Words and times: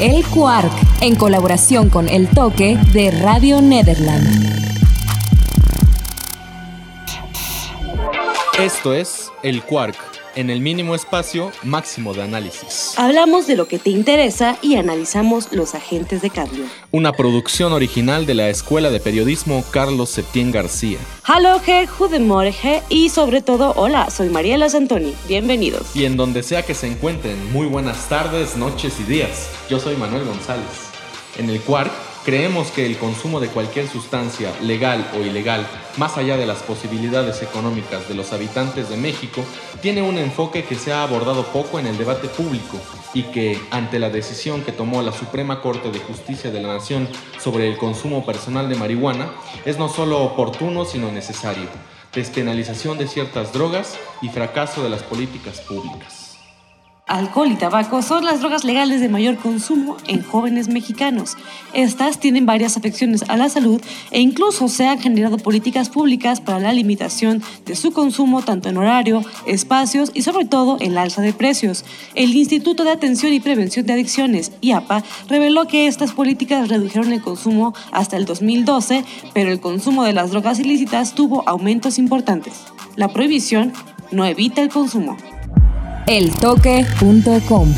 El 0.00 0.24
Quark, 0.24 0.72
en 1.02 1.14
colaboración 1.14 1.90
con 1.90 2.08
El 2.08 2.26
Toque 2.28 2.78
de 2.94 3.10
Radio 3.10 3.60
Nederland. 3.60 4.80
Esto 8.58 8.94
es 8.94 9.30
El 9.42 9.62
Quark 9.62 10.19
en 10.40 10.50
el 10.50 10.60
mínimo 10.60 10.94
espacio 10.94 11.52
máximo 11.62 12.14
de 12.14 12.22
análisis. 12.22 12.94
Hablamos 12.96 13.46
de 13.46 13.56
lo 13.56 13.68
que 13.68 13.78
te 13.78 13.90
interesa 13.90 14.58
y 14.62 14.76
analizamos 14.76 15.52
los 15.52 15.74
agentes 15.74 16.22
de 16.22 16.30
cambio. 16.30 16.64
Una 16.90 17.12
producción 17.12 17.72
original 17.72 18.26
de 18.26 18.34
la 18.34 18.48
Escuela 18.48 18.90
de 18.90 19.00
Periodismo 19.00 19.62
Carlos 19.70 20.10
Septién 20.10 20.50
García. 20.50 20.98
Hallo, 21.24 21.60
Goedemorgen 21.98 22.82
y 22.88 23.10
sobre 23.10 23.42
todo, 23.42 23.74
hola, 23.76 24.10
soy 24.10 24.30
Mariela 24.30 24.68
Santoni. 24.68 25.14
Bienvenidos. 25.28 25.94
Y 25.94 26.06
en 26.06 26.16
donde 26.16 26.42
sea 26.42 26.62
que 26.62 26.74
se 26.74 26.86
encuentren, 26.86 27.52
muy 27.52 27.66
buenas 27.66 28.08
tardes, 28.08 28.56
noches 28.56 28.98
y 28.98 29.04
días. 29.04 29.50
Yo 29.68 29.78
soy 29.78 29.96
Manuel 29.96 30.24
González. 30.24 30.90
En 31.38 31.50
el 31.50 31.60
Quark 31.60 32.09
Creemos 32.22 32.70
que 32.70 32.84
el 32.84 32.98
consumo 32.98 33.40
de 33.40 33.48
cualquier 33.48 33.88
sustancia, 33.88 34.52
legal 34.60 35.10
o 35.16 35.20
ilegal, 35.20 35.66
más 35.96 36.18
allá 36.18 36.36
de 36.36 36.44
las 36.44 36.62
posibilidades 36.62 37.42
económicas 37.42 38.10
de 38.10 38.14
los 38.14 38.34
habitantes 38.34 38.90
de 38.90 38.98
México, 38.98 39.42
tiene 39.80 40.02
un 40.02 40.18
enfoque 40.18 40.64
que 40.64 40.74
se 40.74 40.92
ha 40.92 41.02
abordado 41.02 41.44
poco 41.46 41.78
en 41.78 41.86
el 41.86 41.96
debate 41.96 42.28
público 42.28 42.78
y 43.14 43.22
que, 43.22 43.58
ante 43.70 43.98
la 43.98 44.10
decisión 44.10 44.60
que 44.62 44.72
tomó 44.72 45.00
la 45.00 45.12
Suprema 45.12 45.62
Corte 45.62 45.90
de 45.90 45.98
Justicia 45.98 46.50
de 46.50 46.60
la 46.60 46.74
Nación 46.74 47.08
sobre 47.38 47.66
el 47.66 47.78
consumo 47.78 48.26
personal 48.26 48.68
de 48.68 48.76
marihuana, 48.76 49.30
es 49.64 49.78
no 49.78 49.88
solo 49.88 50.22
oportuno, 50.22 50.84
sino 50.84 51.10
necesario. 51.10 51.68
Despenalización 52.12 52.98
de 52.98 53.08
ciertas 53.08 53.54
drogas 53.54 53.98
y 54.20 54.28
fracaso 54.28 54.82
de 54.82 54.90
las 54.90 55.02
políticas 55.02 55.62
públicas 55.62 56.19
alcohol 57.10 57.50
y 57.50 57.56
tabaco 57.56 58.02
son 58.02 58.24
las 58.24 58.40
drogas 58.40 58.64
legales 58.64 59.00
de 59.00 59.08
mayor 59.08 59.36
consumo 59.36 59.96
en 60.06 60.22
jóvenes 60.22 60.68
mexicanos. 60.68 61.36
Estas 61.72 62.20
tienen 62.20 62.46
varias 62.46 62.76
afecciones 62.76 63.24
a 63.28 63.36
la 63.36 63.48
salud 63.48 63.82
e 64.12 64.20
incluso 64.20 64.68
se 64.68 64.86
han 64.86 65.00
generado 65.00 65.36
políticas 65.36 65.88
públicas 65.88 66.40
para 66.40 66.60
la 66.60 66.72
limitación 66.72 67.42
de 67.66 67.74
su 67.74 67.92
consumo 67.92 68.42
tanto 68.42 68.68
en 68.68 68.76
horario, 68.76 69.22
espacios 69.46 70.12
y 70.14 70.22
sobre 70.22 70.44
todo 70.44 70.78
el 70.80 70.96
alza 70.96 71.20
de 71.20 71.32
precios. 71.32 71.84
El 72.14 72.34
Instituto 72.34 72.84
de 72.84 72.92
Atención 72.92 73.32
y 73.32 73.40
Prevención 73.40 73.86
de 73.86 73.94
Adicciones, 73.94 74.52
IAPA, 74.60 75.02
reveló 75.28 75.66
que 75.66 75.88
estas 75.88 76.12
políticas 76.12 76.68
redujeron 76.68 77.12
el 77.12 77.20
consumo 77.20 77.74
hasta 77.90 78.16
el 78.16 78.24
2012, 78.24 79.04
pero 79.34 79.50
el 79.50 79.60
consumo 79.60 80.04
de 80.04 80.12
las 80.12 80.30
drogas 80.30 80.60
ilícitas 80.60 81.14
tuvo 81.16 81.42
aumentos 81.48 81.98
importantes. 81.98 82.54
La 82.94 83.08
prohibición 83.08 83.72
no 84.12 84.24
evita 84.24 84.62
el 84.62 84.68
consumo 84.68 85.16
eltoque.com. 86.10 87.72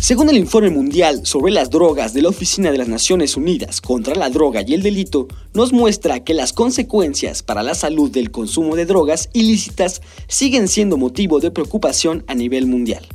Según 0.00 0.28
el 0.28 0.36
informe 0.36 0.70
mundial 0.70 1.24
sobre 1.24 1.52
las 1.52 1.70
drogas 1.70 2.14
de 2.14 2.22
la 2.22 2.30
Oficina 2.30 2.72
de 2.72 2.78
las 2.78 2.88
Naciones 2.88 3.36
Unidas 3.36 3.80
contra 3.80 4.16
la 4.16 4.28
Droga 4.28 4.64
y 4.66 4.74
el 4.74 4.82
Delito, 4.82 5.28
nos 5.52 5.72
muestra 5.72 6.24
que 6.24 6.34
las 6.34 6.52
consecuencias 6.52 7.44
para 7.44 7.62
la 7.62 7.76
salud 7.76 8.10
del 8.10 8.32
consumo 8.32 8.74
de 8.74 8.86
drogas 8.86 9.30
ilícitas 9.32 10.02
siguen 10.26 10.66
siendo 10.66 10.96
motivo 10.96 11.38
de 11.38 11.52
preocupación 11.52 12.24
a 12.26 12.34
nivel 12.34 12.66
mundial, 12.66 13.06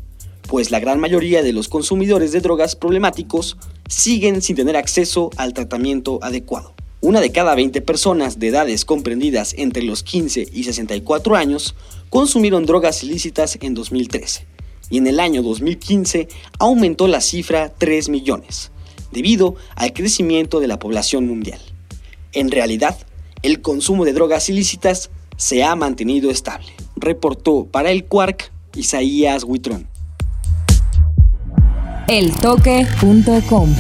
pues 0.48 0.72
la 0.72 0.80
gran 0.80 1.02
mayoría 1.02 1.44
de 1.44 1.52
los 1.52 1.68
consumidores 1.68 2.32
de 2.32 2.40
drogas 2.40 2.78
problemáticos 2.78 3.58
siguen 3.90 4.42
sin 4.42 4.56
tener 4.56 4.78
acceso 4.78 5.32
al 5.36 5.54
tratamiento 5.54 6.20
adecuado. 6.22 6.79
Una 7.02 7.22
de 7.22 7.32
cada 7.32 7.56
20 7.56 7.82
personas 7.82 8.40
de 8.40 8.50
edades 8.50 8.84
comprendidas 8.84 9.56
entre 9.58 9.84
los 9.84 10.04
15 10.04 10.50
y 10.52 10.64
64 10.64 11.36
años 11.38 11.74
consumieron 12.10 12.66
drogas 12.66 13.04
ilícitas 13.04 13.58
en 13.62 13.74
2013 13.74 14.46
y 14.90 14.98
en 14.98 15.08
el 15.08 15.22
año 15.22 15.42
2015 15.42 16.28
aumentó 16.58 17.08
la 17.08 17.22
cifra 17.22 17.72
3 17.78 18.10
millones, 18.10 18.72
debido 19.14 19.56
al 19.76 19.94
crecimiento 19.94 20.60
de 20.60 20.68
la 20.68 20.78
población 20.78 21.26
mundial. 21.26 21.62
En 22.34 22.52
realidad, 22.52 22.98
el 23.44 23.62
consumo 23.62 24.04
de 24.04 24.12
drogas 24.12 24.50
ilícitas 24.50 25.10
se 25.38 25.64
ha 25.64 25.76
mantenido 25.76 26.30
estable, 26.30 26.68
reportó 26.98 27.66
para 27.66 27.92
el 27.92 28.04
Quark 28.06 28.52
Isaías 28.76 29.46
Huitrón. 29.46 29.88
Eltoque.com 32.10 33.74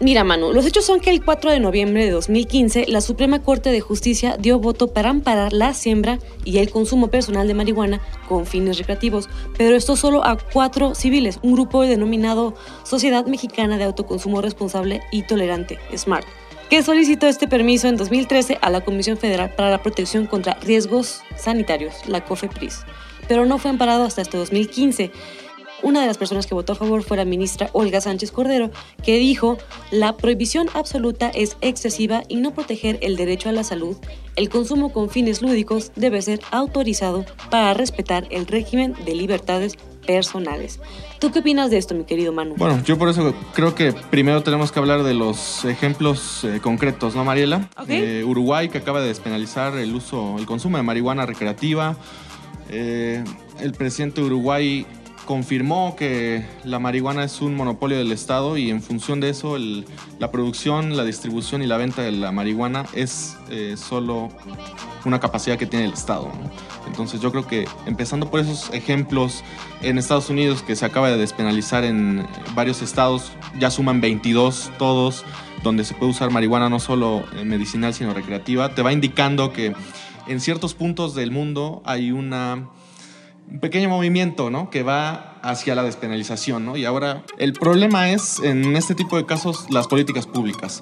Mira, 0.00 0.22
Manu, 0.22 0.52
los 0.52 0.64
hechos 0.64 0.84
son 0.84 1.00
que 1.00 1.10
el 1.10 1.24
4 1.24 1.50
de 1.50 1.58
noviembre 1.58 2.04
de 2.04 2.12
2015 2.12 2.84
la 2.86 3.00
Suprema 3.00 3.42
Corte 3.42 3.70
de 3.70 3.80
Justicia 3.80 4.36
dio 4.38 4.60
voto 4.60 4.92
para 4.92 5.10
amparar 5.10 5.52
la 5.52 5.74
siembra 5.74 6.20
y 6.44 6.58
el 6.58 6.70
consumo 6.70 7.08
personal 7.08 7.48
de 7.48 7.54
marihuana 7.54 8.00
con 8.28 8.46
fines 8.46 8.78
recreativos, 8.78 9.28
pero 9.56 9.74
esto 9.74 9.96
solo 9.96 10.24
a 10.24 10.38
cuatro 10.38 10.94
civiles, 10.94 11.40
un 11.42 11.54
grupo 11.54 11.82
denominado 11.82 12.54
Sociedad 12.84 13.26
Mexicana 13.26 13.76
de 13.76 13.84
Autoconsumo 13.84 14.40
Responsable 14.40 15.00
y 15.10 15.22
Tolerante, 15.22 15.80
SMART, 15.92 16.26
que 16.70 16.84
solicitó 16.84 17.26
este 17.26 17.48
permiso 17.48 17.88
en 17.88 17.96
2013 17.96 18.58
a 18.60 18.70
la 18.70 18.82
Comisión 18.82 19.16
Federal 19.16 19.52
para 19.56 19.70
la 19.70 19.82
Protección 19.82 20.26
contra 20.26 20.54
Riesgos 20.62 21.22
Sanitarios, 21.36 22.06
la 22.06 22.24
COFEPRIS, 22.24 22.84
pero 23.26 23.46
no 23.46 23.58
fue 23.58 23.72
amparado 23.72 24.04
hasta 24.04 24.22
este 24.22 24.36
2015 24.36 25.10
una 25.82 26.00
de 26.00 26.06
las 26.06 26.18
personas 26.18 26.46
que 26.46 26.54
votó 26.54 26.72
a 26.72 26.76
favor 26.76 27.02
fue 27.02 27.16
la 27.16 27.24
ministra 27.24 27.70
Olga 27.72 28.00
Sánchez 28.00 28.32
Cordero, 28.32 28.70
que 29.02 29.18
dijo, 29.18 29.58
la 29.90 30.16
prohibición 30.16 30.68
absoluta 30.74 31.28
es 31.28 31.56
excesiva 31.60 32.22
y 32.28 32.36
no 32.36 32.52
proteger 32.52 32.98
el 33.02 33.16
derecho 33.16 33.48
a 33.48 33.52
la 33.52 33.64
salud. 33.64 33.96
El 34.36 34.48
consumo 34.48 34.92
con 34.92 35.10
fines 35.10 35.42
lúdicos 35.42 35.92
debe 35.96 36.22
ser 36.22 36.40
autorizado 36.50 37.24
para 37.50 37.74
respetar 37.74 38.26
el 38.30 38.46
régimen 38.46 38.94
de 39.04 39.14
libertades 39.14 39.76
personales. 40.06 40.80
¿Tú 41.18 41.30
qué 41.30 41.40
opinas 41.40 41.70
de 41.70 41.76
esto, 41.76 41.94
mi 41.94 42.04
querido 42.04 42.32
Manu? 42.32 42.54
Bueno, 42.56 42.82
yo 42.82 42.96
por 42.96 43.10
eso 43.10 43.34
creo 43.52 43.74
que 43.74 43.92
primero 43.92 44.42
tenemos 44.42 44.72
que 44.72 44.78
hablar 44.78 45.02
de 45.02 45.12
los 45.12 45.66
ejemplos 45.66 46.44
eh, 46.44 46.60
concretos, 46.62 47.14
¿no, 47.14 47.24
Mariela? 47.24 47.68
Eh, 47.88 48.24
Uruguay, 48.26 48.70
que 48.70 48.78
acaba 48.78 49.02
de 49.02 49.08
despenalizar 49.08 49.76
el 49.76 49.94
uso, 49.94 50.36
el 50.38 50.46
consumo 50.46 50.78
de 50.78 50.82
marihuana 50.82 51.26
recreativa. 51.26 51.96
Eh, 52.70 53.22
el 53.60 53.72
presidente 53.72 54.20
de 54.20 54.26
Uruguay 54.28 54.86
confirmó 55.28 55.94
que 55.94 56.42
la 56.64 56.78
marihuana 56.78 57.22
es 57.22 57.42
un 57.42 57.54
monopolio 57.54 57.98
del 57.98 58.12
Estado 58.12 58.56
y 58.56 58.70
en 58.70 58.80
función 58.80 59.20
de 59.20 59.28
eso 59.28 59.58
la 60.18 60.30
producción, 60.30 60.96
la 60.96 61.04
distribución 61.04 61.62
y 61.62 61.66
la 61.66 61.76
venta 61.76 62.00
de 62.00 62.12
la 62.12 62.32
marihuana 62.32 62.86
es 62.94 63.36
eh, 63.50 63.74
solo 63.76 64.30
una 65.04 65.20
capacidad 65.20 65.58
que 65.58 65.66
tiene 65.66 65.84
el 65.84 65.92
Estado. 65.92 66.32
Entonces 66.86 67.20
yo 67.20 67.30
creo 67.30 67.46
que 67.46 67.68
empezando 67.84 68.30
por 68.30 68.40
esos 68.40 68.72
ejemplos 68.72 69.44
en 69.82 69.98
Estados 69.98 70.30
Unidos 70.30 70.62
que 70.62 70.74
se 70.76 70.86
acaba 70.86 71.10
de 71.10 71.18
despenalizar 71.18 71.84
en 71.84 72.26
varios 72.54 72.80
estados, 72.80 73.30
ya 73.60 73.70
suman 73.70 74.00
22 74.00 74.70
todos, 74.78 75.26
donde 75.62 75.84
se 75.84 75.92
puede 75.92 76.12
usar 76.12 76.30
marihuana 76.30 76.70
no 76.70 76.80
solo 76.80 77.22
medicinal 77.44 77.92
sino 77.92 78.14
recreativa, 78.14 78.74
te 78.74 78.80
va 78.80 78.94
indicando 78.94 79.52
que 79.52 79.74
en 80.26 80.40
ciertos 80.40 80.72
puntos 80.72 81.14
del 81.14 81.32
mundo 81.32 81.82
hay 81.84 82.12
una 82.12 82.70
un 83.50 83.60
pequeño 83.60 83.88
movimiento, 83.88 84.50
¿no? 84.50 84.70
Que 84.70 84.82
va 84.82 85.36
hacia 85.42 85.74
la 85.74 85.82
despenalización, 85.82 86.66
¿no? 86.66 86.76
Y 86.76 86.84
ahora 86.84 87.22
el 87.38 87.52
problema 87.52 88.10
es, 88.10 88.40
en 88.40 88.76
este 88.76 88.94
tipo 88.94 89.16
de 89.16 89.26
casos, 89.26 89.66
las 89.70 89.86
políticas 89.86 90.26
públicas. 90.26 90.80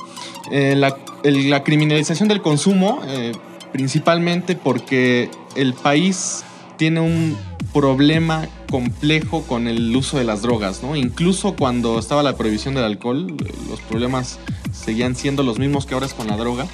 Eh, 0.50 0.74
la, 0.76 1.62
criminalización 1.62 2.28
del 2.28 2.42
consumo, 2.42 3.00
eh, 3.06 3.32
principalmente 3.72 4.56
porque 4.56 5.30
el 5.54 5.74
país 5.74 6.44
tiene 6.76 7.00
un 7.00 7.36
problema 7.72 8.48
complejo 8.70 9.42
con 9.42 9.68
el 9.68 9.94
uso 9.94 10.18
de 10.18 10.24
las 10.24 10.42
drogas, 10.42 10.82
¿no? 10.82 10.96
Incluso 10.96 11.54
cuando 11.56 11.98
estaba 11.98 12.22
la 12.22 12.36
prohibición 12.36 12.74
del 12.74 12.84
alcohol, 12.84 13.36
los 13.68 13.80
problemas 13.80 14.38
seguían 14.72 15.14
siendo 15.14 15.42
los 15.42 15.58
mismos 15.58 15.86
que 15.86 15.94
ahora 15.94 16.06
es 16.06 16.14
con 16.14 16.26
la 16.26 16.36
droga. 16.36 16.66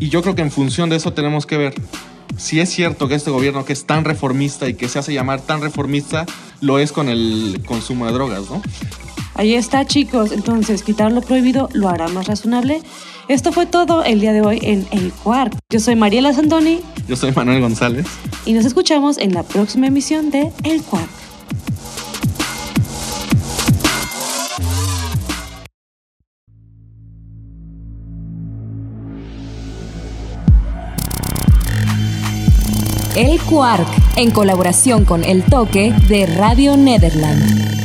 Y 0.00 0.08
yo 0.08 0.22
creo 0.22 0.34
que 0.34 0.42
en 0.42 0.50
función 0.50 0.90
de 0.90 0.96
eso 0.96 1.12
tenemos 1.12 1.46
que 1.46 1.56
ver 1.56 1.74
si 2.36 2.60
es 2.60 2.70
cierto 2.70 3.08
que 3.08 3.14
este 3.14 3.30
gobierno 3.30 3.64
que 3.64 3.72
es 3.72 3.84
tan 3.84 4.04
reformista 4.04 4.68
y 4.68 4.74
que 4.74 4.88
se 4.88 4.98
hace 4.98 5.12
llamar 5.12 5.40
tan 5.40 5.60
reformista, 5.60 6.26
lo 6.60 6.78
es 6.78 6.92
con 6.92 7.08
el 7.08 7.62
consumo 7.66 8.06
de 8.06 8.12
drogas, 8.12 8.50
¿no? 8.50 8.62
Ahí 9.34 9.54
está, 9.54 9.84
chicos. 9.84 10.32
Entonces, 10.32 10.82
quitar 10.82 11.12
lo 11.12 11.20
prohibido 11.20 11.68
lo 11.72 11.88
hará 11.88 12.08
más 12.08 12.26
razonable. 12.26 12.82
Esto 13.28 13.52
fue 13.52 13.66
todo 13.66 14.04
el 14.04 14.20
día 14.20 14.32
de 14.32 14.42
hoy 14.42 14.60
en 14.62 14.86
El 14.90 15.12
Cuart. 15.12 15.54
Yo 15.70 15.80
soy 15.80 15.96
Mariela 15.96 16.32
Santoni. 16.32 16.80
Yo 17.08 17.16
soy 17.16 17.32
Manuel 17.32 17.60
González. 17.60 18.06
Y 18.44 18.52
nos 18.52 18.64
escuchamos 18.64 19.18
en 19.18 19.32
la 19.32 19.42
próxima 19.42 19.86
emisión 19.86 20.30
de 20.30 20.52
El 20.62 20.82
Cuart. 20.82 21.23
El 33.16 33.40
Quark, 33.40 33.86
en 34.16 34.32
colaboración 34.32 35.04
con 35.04 35.22
El 35.22 35.44
Toque 35.44 35.94
de 36.08 36.26
Radio 36.26 36.76
Nederland. 36.76 37.83